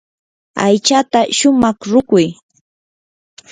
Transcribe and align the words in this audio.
aychata 0.65 1.19
shumaq 1.37 1.79
ruquy. 1.91 2.27